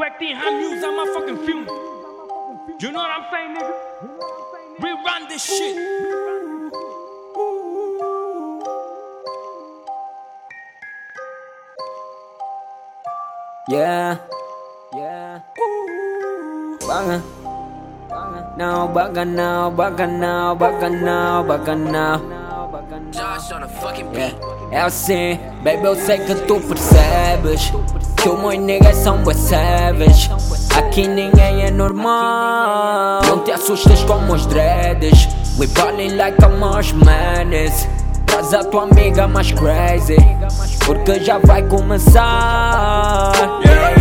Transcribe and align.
Quack 0.00 0.18
tem 0.18 0.34
Hamills 0.34 0.82
on 0.82 0.96
my 0.96 1.12
fucking 1.12 1.36
film. 1.44 1.66
You 2.80 2.90
know 2.90 3.00
what 3.00 3.10
I'm 3.10 3.26
saying, 3.30 3.52
nigga? 3.52 3.74
Rerun 4.80 5.28
this 5.28 5.44
shit. 5.44 5.76
Yeah, 13.68 14.16
yeah. 14.96 15.40
Baga, 16.88 17.22
now, 18.56 18.86
baga 18.88 19.24
now, 19.26 19.68
baga 19.70 20.06
now, 20.06 20.54
baga 20.54 20.88
now, 20.88 21.42
baga 21.42 21.76
now. 21.76 22.16
Josh 23.12 23.52
on 23.52 23.64
a 23.64 23.68
fucking 23.68 24.14
Yeah. 24.14 24.30
beat. 24.30 24.72
É 24.72 24.80
assim, 24.80 25.38
baby, 25.62 25.84
eu 25.84 25.94
sei 25.94 26.18
que 26.24 26.34
tu 26.46 26.58
percebes 26.60 27.70
Que 28.22 28.28
o 28.28 28.36
meu 28.36 28.52
niggas 28.52 28.96
são 28.96 29.22
bué 29.22 29.32
savage. 29.32 30.30
Aqui 30.76 31.08
ninguém 31.08 31.64
é 31.64 31.70
normal. 31.70 33.22
Não 33.24 33.38
te 33.38 33.50
assustes 33.50 34.04
com 34.04 34.30
os 34.30 34.44
dreads. 34.46 35.26
We 35.58 35.66
ballin' 35.68 36.16
like 36.16 36.42
a 36.44 36.48
marsh 36.48 36.92
Traz 38.26 38.52
a 38.52 38.62
tua 38.64 38.82
amiga 38.82 39.26
mais 39.26 39.52
crazy. 39.52 40.16
Porque 40.84 41.20
já 41.24 41.38
vai 41.38 41.62
começar. 41.62 43.32
yeah, 43.64 43.99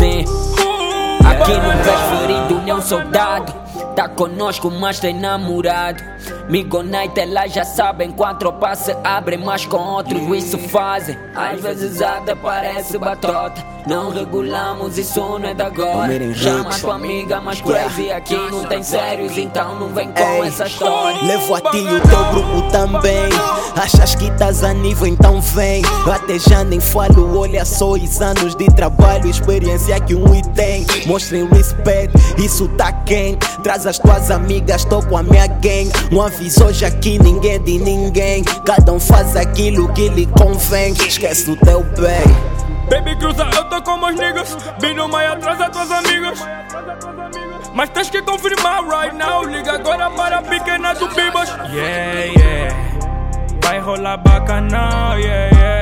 assim 0.00 0.24
Aqui 1.24 1.52
no 1.52 1.70
preferido, 1.82 2.62
nenhum 2.64 2.80
soldado 2.80 3.52
Tá 4.00 4.08
conosco, 4.08 4.70
mas 4.70 4.98
tem 4.98 5.12
namorado 5.12 6.02
Migo 6.48 6.82
Night, 6.82 7.20
elas 7.20 7.52
já 7.52 7.64
sabem 7.64 8.10
Quando 8.10 8.38
tropa 8.38 8.74
se 8.74 8.96
abrem, 9.04 9.38
mas 9.38 9.66
com 9.66 9.76
outros. 9.76 10.22
Isso 10.36 10.58
fazem. 10.58 11.18
Às 11.34 11.60
vezes 11.60 12.00
até 12.00 12.34
parece 12.34 12.96
batota. 12.98 13.62
Não 13.86 14.10
regulamos, 14.10 14.98
isso 14.98 15.20
não 15.20 15.44
é 15.44 15.54
de 15.54 15.62
agora. 15.62 16.34
Chama 16.34 16.70
tua 16.78 16.96
amiga 16.96 17.40
mais 17.40 17.60
crazy 17.60 18.10
Aqui 18.10 18.36
não 18.36 18.64
tem 18.64 18.82
sérios, 18.82 19.38
então 19.38 19.78
não 19.78 19.88
vem 19.88 20.10
com 20.12 20.20
Ei, 20.20 20.48
essa 20.48 20.66
história. 20.66 21.22
Levo 21.22 21.54
a 21.54 21.60
ti 21.60 21.78
e 21.78 21.94
o 21.94 22.00
teu 22.00 22.24
grupo 22.32 22.70
também. 22.70 23.30
Achas 23.76 24.14
que 24.14 24.26
estás 24.26 24.62
a 24.62 24.74
nível, 24.74 25.06
então 25.06 25.40
vem. 25.40 25.82
Eu 26.06 26.12
até 26.12 26.38
já 26.38 26.62
nem 26.62 26.80
falo, 26.80 27.38
olha 27.38 27.64
só 27.64 27.92
os 27.92 28.20
anos 28.20 28.54
de 28.54 28.66
trabalho, 28.66 29.28
experiência 29.28 29.98
que 30.00 30.14
um 30.14 30.34
e 30.34 30.42
tem. 30.50 30.86
Mostrem 31.06 31.46
respeito, 31.48 32.18
isso 32.38 32.68
tá 32.68 32.92
quente. 32.92 33.46
Traz 33.62 33.86
as 33.90 33.98
tuas 33.98 34.30
amigas, 34.30 34.84
tô 34.84 35.02
com 35.02 35.16
a 35.16 35.22
minha 35.22 35.48
gang. 35.48 35.90
Um 36.12 36.22
aviso 36.22 36.64
hoje 36.64 36.84
aqui, 36.84 37.18
ninguém 37.18 37.54
é 37.54 37.58
de 37.58 37.76
ninguém. 37.78 38.44
Cada 38.64 38.92
um 38.92 39.00
faz 39.00 39.34
aquilo 39.34 39.92
que 39.92 40.08
lhe 40.08 40.26
convém. 40.26 40.92
Esquece 40.92 41.50
o 41.50 41.56
teu 41.56 41.82
bem. 41.82 42.22
Baby 42.88 43.16
cruza, 43.18 43.50
eu 43.52 43.64
tô 43.64 43.82
com 43.82 43.96
meus 43.96 44.14
niggas. 44.14 44.56
No 44.94 45.08
meio 45.08 45.32
atrás 45.32 45.58
das 45.58 45.70
tuas 45.70 45.90
amigas. 45.90 46.38
Mas 47.74 47.90
tens 47.90 48.10
que 48.10 48.22
confirmar 48.22 48.84
right 48.88 49.16
now. 49.16 49.44
Liga 49.44 49.72
agora 49.72 50.08
para 50.10 50.38
a 50.38 50.42
pequena 50.42 50.92
do 50.94 51.08
Bibas. 51.08 51.48
Yeah, 51.72 52.24
yeah. 52.38 52.76
Vai 53.62 53.80
rolar 53.80 54.18
bacanal, 54.18 55.18
yeah, 55.18 55.50
yeah. 55.52 55.80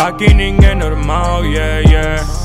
Aqui 0.00 0.32
ninguém 0.32 0.70
é 0.70 0.74
normal, 0.76 1.44
yeah, 1.44 1.80
yeah. 1.80 2.37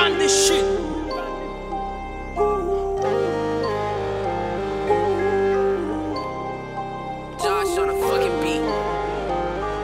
Rerun 0.00 0.18
this 0.18 0.46
shit. 0.46 0.64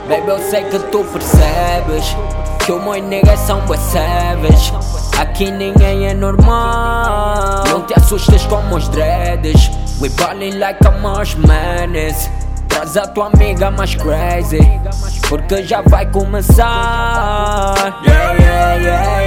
Baby, 0.09 0.29
eu 0.29 0.39
sei 0.39 0.63
que 0.63 0.79
tu 0.79 1.03
percebes 1.03 2.17
Que 2.65 2.71
o 2.71 2.81
meu 2.81 3.03
niggas 3.03 3.41
são 3.41 3.61
savage. 3.77 4.73
Aqui 5.19 5.51
ninguém 5.51 6.07
é 6.07 6.15
normal. 6.15 7.65
Não 7.69 7.83
te 7.83 7.95
assustes 7.99 8.47
com 8.47 8.75
os 8.75 8.89
dreads. 8.89 9.71
We 10.01 10.09
ballin' 10.11 10.59
like 10.59 10.87
a 10.87 10.93
marsh 10.93 11.35
Traz 12.69 12.97
a 12.97 13.07
tua 13.09 13.27
amiga 13.35 13.71
mais 13.71 13.95
crazy. 13.97 14.61
Porque 15.29 15.65
já 15.65 15.83
vai 15.83 16.07
começar. 16.07 17.75
Yeah, 18.07 18.33
yeah, 18.35 18.75
yeah 18.77 19.26